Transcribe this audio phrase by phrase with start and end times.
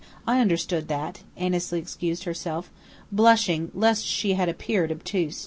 [0.25, 2.71] I understood that," Annesley excused herself,
[3.11, 5.39] blushing lest she had appeared obtuse.